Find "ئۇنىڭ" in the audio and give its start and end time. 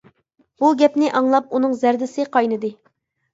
1.59-1.77